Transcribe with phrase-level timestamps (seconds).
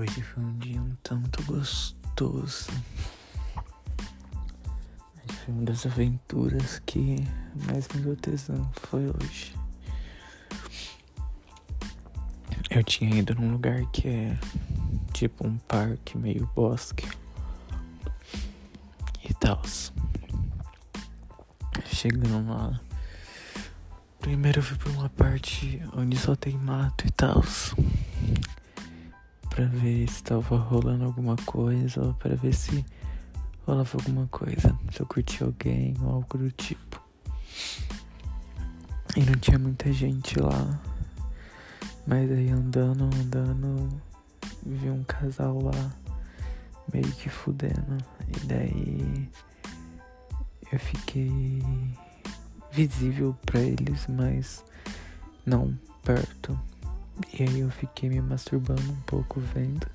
[0.00, 2.70] Hoje foi um dia um tanto gostoso.
[5.26, 7.16] Foi uma das aventuras que
[7.66, 9.54] mais me deu tesão foi hoje.
[12.70, 14.38] Eu tinha ido num lugar que é
[15.12, 17.06] tipo um parque, meio bosque
[19.22, 19.60] e tal.
[21.84, 22.80] Chegando lá,
[24.18, 27.44] primeiro eu fui pra uma parte onde só tem mato e tal
[29.50, 32.84] para ver se tava rolando alguma coisa ou para ver se
[33.66, 37.02] rolava alguma coisa, se eu curti alguém ou algo do tipo.
[39.16, 40.80] E não tinha muita gente lá.
[42.06, 44.00] Mas aí andando, andando,
[44.64, 45.92] vi um casal lá
[46.92, 47.98] meio que fudendo.
[48.28, 49.30] E daí
[50.72, 51.62] eu fiquei
[52.70, 54.64] visível para eles, mas
[55.44, 56.58] não perto.
[57.32, 59.86] E aí eu fiquei me masturbando um pouco vendo.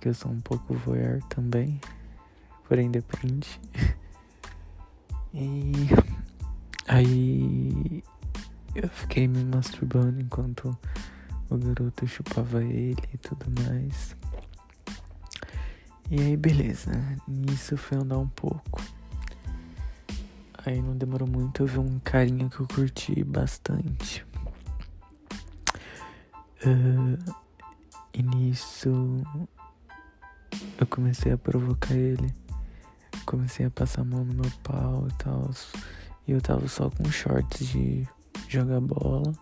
[0.00, 1.80] Que eu sou um pouco voyeur também.
[2.68, 3.60] Porém depende.
[5.32, 5.72] e
[6.86, 8.02] aí
[8.74, 10.76] eu fiquei me masturbando enquanto
[11.48, 14.16] o garoto chupava ele e tudo mais.
[16.10, 16.90] E aí beleza,
[17.26, 18.82] nisso foi andar um pouco.
[20.66, 24.26] Aí não demorou muito, eu vi um carinha que eu curti bastante.
[26.66, 27.34] Uh,
[28.14, 29.22] e nisso
[30.80, 32.32] eu comecei a provocar ele.
[33.26, 35.50] Comecei a passar a mão no meu pau e tal.
[36.26, 38.08] E eu tava só com shorts de
[38.48, 39.32] jogar bola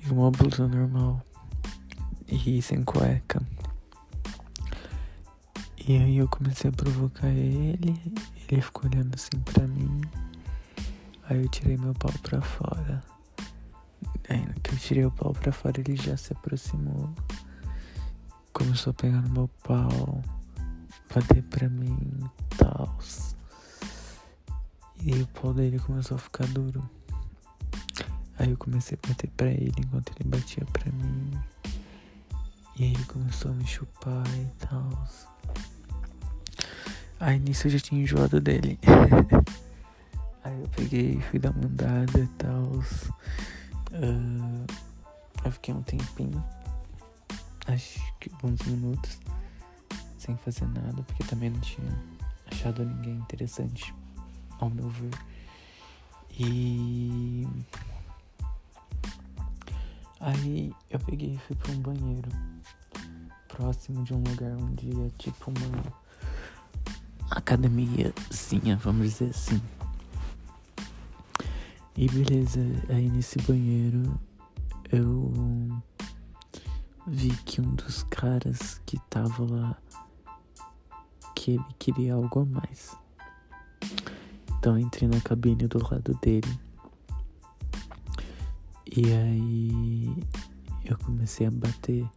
[0.00, 1.22] e uma blusa normal.
[2.28, 3.40] E sem cueca.
[5.86, 8.00] E aí eu comecei a provocar ele.
[8.48, 10.00] Ele ficou olhando assim pra mim.
[11.28, 13.11] Aí eu tirei meu pau pra fora.
[14.28, 17.10] Aí que eu tirei o pau pra fora, ele já se aproximou.
[18.52, 20.22] Começou a pegar no meu pau,
[21.14, 22.98] bater pra mim e tal.
[25.04, 26.88] E o pau dele começou a ficar duro.
[28.38, 31.30] Aí eu comecei a bater pra ele enquanto ele batia pra mim.
[32.78, 35.08] E aí ele começou a me chupar e tal.
[37.20, 38.78] Aí nisso eu já tinha enjoado dele.
[40.42, 42.82] aí eu peguei, fui dar uma andada e tal.
[43.92, 44.66] Uh,
[45.44, 46.42] eu fiquei um tempinho,
[47.66, 49.18] acho que alguns minutos,
[50.18, 51.98] sem fazer nada, porque também não tinha
[52.46, 53.94] achado ninguém interessante,
[54.58, 55.10] ao meu ver.
[56.38, 57.46] E
[60.20, 62.30] aí eu peguei e fui para um banheiro
[63.48, 65.92] próximo de um lugar onde é tipo uma
[67.30, 69.60] academiazinha, vamos dizer assim.
[71.94, 74.18] E beleza, aí nesse banheiro
[74.90, 75.30] eu
[77.06, 79.76] vi que um dos caras que tava lá
[81.34, 82.96] que ele queria algo a mais.
[84.58, 86.58] Então entrei na cabine do lado dele.
[88.96, 90.24] E aí
[90.84, 92.08] eu comecei a bater.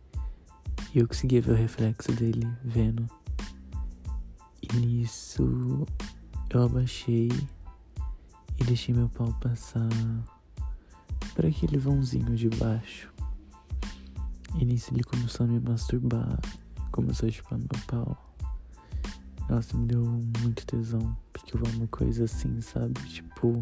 [0.93, 3.09] E eu conseguia ver o reflexo dele vendo.
[4.61, 5.85] E nisso
[6.49, 7.29] eu abaixei
[8.59, 9.89] e deixei meu pau passar
[11.33, 13.11] por aquele vãozinho de baixo.
[14.57, 16.39] E nisso ele começou a me masturbar,
[16.91, 18.17] começou a chupar meu pau.
[19.49, 20.03] Nossa, me deu
[20.41, 22.93] muito tesão, porque eu amo coisa assim, sabe?
[23.09, 23.59] Tipo,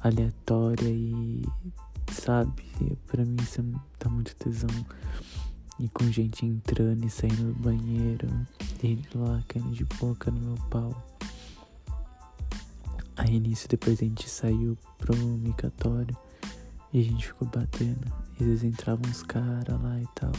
[0.00, 1.42] aleatória e,
[2.10, 2.64] sabe?
[3.06, 3.62] Pra mim isso
[4.00, 4.70] dá muito tesão.
[5.78, 8.28] E com gente entrando e saindo do banheiro,
[8.82, 11.15] ele lá caindo de boca no meu pau.
[13.26, 16.16] Aí nisso depois a gente saiu pro micatório
[16.92, 18.06] e a gente ficou batendo.
[18.38, 20.30] E vezes entravam uns caras lá e tal.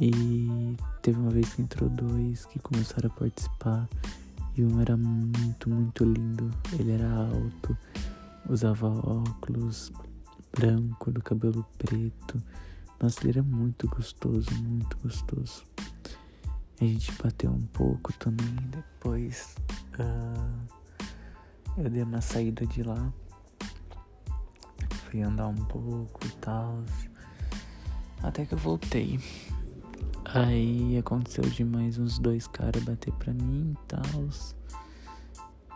[0.00, 3.88] E teve uma vez que entrou dois que começaram a participar.
[4.56, 6.48] E um era muito, muito lindo.
[6.78, 7.76] Ele era alto,
[8.48, 9.90] usava óculos
[10.56, 12.40] branco, do cabelo preto.
[13.02, 15.64] Nossa, ele era muito gostoso, muito gostoso.
[16.80, 18.54] A gente bateu um pouco também.
[18.70, 19.56] Depois.
[19.98, 20.83] Uh
[21.76, 23.12] eu dei uma saída de lá.
[25.10, 26.82] Fui andar um pouco e tal.
[28.22, 29.20] Até que eu voltei.
[30.24, 34.28] Aí aconteceu de mais uns dois caras bater pra mim e tal.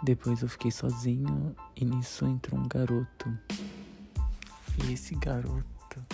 [0.03, 3.37] Depois eu fiquei sozinho e nisso entrou um garoto.
[4.85, 6.07] E esse garoto,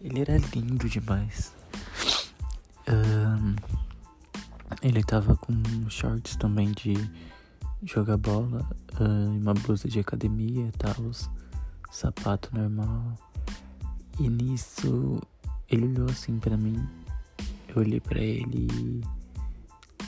[0.00, 1.54] ele era lindo demais.
[2.86, 3.56] Um,
[4.82, 5.54] ele tava com
[5.88, 6.94] shorts também de
[7.82, 8.68] jogar bola,
[9.00, 10.94] uh, uma blusa de academia e tal,
[11.90, 13.14] sapato normal.
[14.18, 15.20] E nisso
[15.68, 16.86] ele olhou assim para mim
[17.70, 19.00] eu olhei pra ele e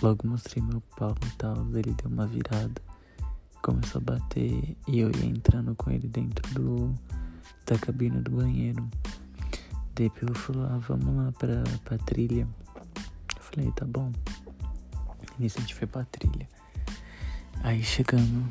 [0.02, 1.56] logo mostrei meu pau e tal.
[1.76, 2.82] Ele deu uma virada,
[3.62, 6.92] começou a bater e eu ia entrando com ele dentro do
[7.66, 8.88] da cabine do banheiro.
[9.94, 12.48] Daí eu falou, ah, vamos lá pra, pra trilha.
[13.36, 14.10] Eu falei, tá bom.
[15.38, 16.48] Nisso a gente foi pra trilha.
[17.62, 18.50] Aí chegando.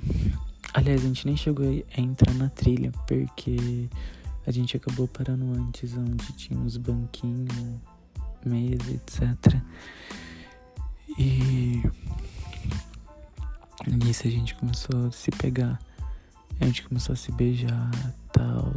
[0.74, 3.90] Aliás, a gente nem chegou a entrar na trilha, porque
[4.48, 7.50] a gente acabou parando antes, onde tinha uns banquinhos,
[8.46, 9.62] mesa, etc.
[11.20, 11.84] E
[13.86, 15.78] nisso a gente começou a se pegar.
[16.62, 17.92] A gente começou a se beijar,
[18.32, 18.74] tal.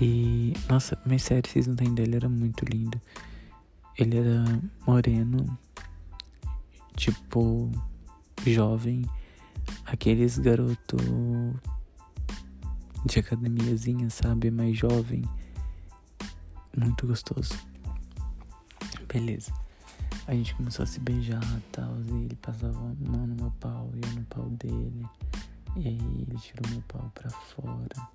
[0.00, 2.98] E nossa, mas sério, vocês não entendem, ele era muito lindo.
[3.98, 5.58] Ele era moreno,
[6.96, 7.70] tipo
[8.46, 9.04] jovem,
[9.86, 10.96] aqueles garoto
[13.04, 14.50] de academiazinha, sabe?
[14.50, 15.22] Mais jovem.
[16.76, 17.54] Muito gostoso.
[19.12, 19.52] Beleza.
[20.26, 21.94] A gente começou a se beijar e tal.
[22.06, 25.06] E ele passava a mão no meu pau e eu no pau dele.
[25.76, 28.08] E aí ele tirou meu pau pra fora.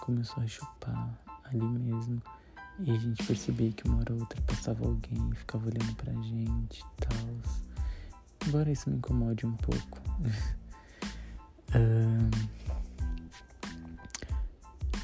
[0.00, 2.22] Começou a chupar ali mesmo.
[2.78, 6.80] E a gente percebia que uma hora ou outra passava alguém, ficava olhando pra gente
[6.80, 7.65] e tal.
[8.46, 10.00] Embora isso me incomode um pouco.
[11.74, 12.30] um,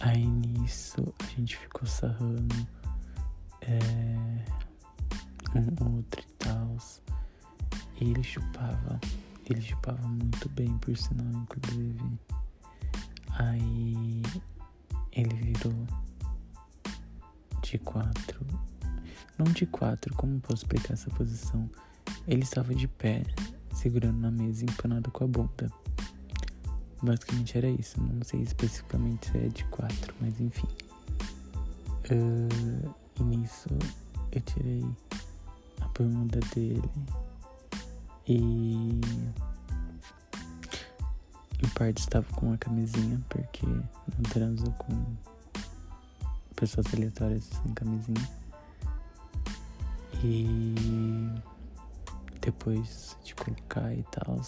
[0.03, 2.67] Aí nisso a gente ficou sarrando
[3.61, 4.45] é,
[5.55, 6.77] um outro e tal.
[8.01, 9.01] E ele chupava,
[9.49, 12.19] ele chupava muito bem, por sinal, inclusive.
[13.39, 14.23] Aí
[15.13, 15.87] ele virou
[17.63, 18.45] de quatro.
[19.39, 21.71] Não de quatro, como posso explicar essa posição?
[22.27, 23.25] Ele estava de pé,
[23.75, 25.73] segurando na mesa, empanado com a bunda.
[27.03, 28.01] Basicamente era isso.
[28.01, 30.69] Não sei especificamente se é de quatro, mas enfim.
[32.11, 33.69] Uh, e nisso
[34.33, 34.85] eu tirei
[35.81, 36.83] a bermuda dele
[38.27, 39.01] e
[41.63, 45.05] em parte estava com uma camisinha porque não transo com
[46.57, 48.29] pessoas aleatórias sem camisinha.
[50.25, 50.75] E
[52.43, 54.41] depois de colocar e tal,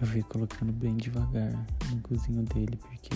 [0.00, 1.52] eu fui colocando bem devagar
[1.90, 3.14] no cozinho dele, porque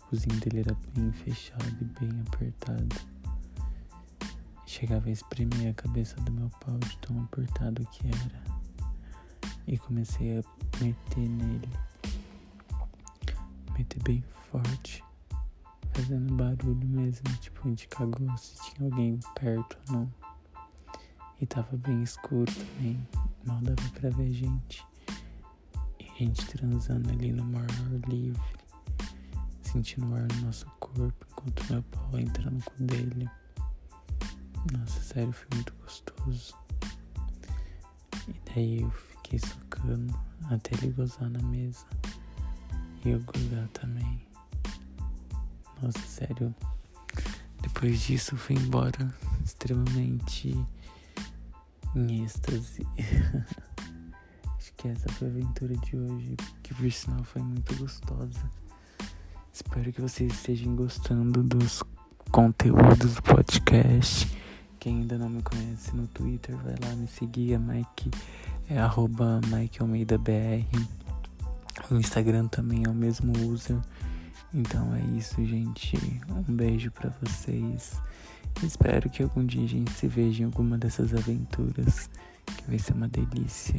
[0.00, 2.96] o cozinho dele era bem fechado e bem apertado.
[4.66, 8.42] Chegava a espremer a cabeça do meu pau de tão apertado que era.
[9.66, 11.68] E comecei a meter nele.
[13.78, 15.04] Meter bem forte.
[15.92, 20.21] Fazendo barulho mesmo, tipo cagou se tinha alguém perto ou não.
[21.42, 23.06] E tava bem escuro também.
[23.44, 24.86] Mal dava pra ver gente
[26.18, 27.66] gente transando ali no mar
[28.06, 28.40] livre,
[29.62, 33.28] sentindo o ar no nosso corpo enquanto meu pau entra no cu dele.
[34.72, 36.54] Nossa, sério, foi muito gostoso.
[38.28, 41.86] E daí eu fiquei socando até ele gozar na mesa.
[43.04, 44.24] E eu gozar também.
[45.82, 46.54] Nossa, sério.
[47.62, 49.12] Depois disso fui embora
[49.44, 50.56] extremamente
[51.94, 52.86] em êxtase.
[54.82, 58.50] que essa foi a aventura de hoje, que por sinal foi muito gostosa.
[59.52, 61.84] Espero que vocês estejam gostando dos
[62.32, 64.28] conteúdos do podcast.
[64.80, 68.10] Quem ainda não me conhece no Twitter, vai lá me seguir, é Mike,
[68.68, 70.66] é arroba Mike Almeida BR.
[71.88, 73.78] O Instagram também é o mesmo user.
[74.52, 75.96] Então é isso, gente.
[76.28, 78.00] Um beijo para vocês.
[78.62, 82.08] Espero que algum dia a gente se veja em alguma dessas aventuras,
[82.46, 83.74] que vai ser uma delícia.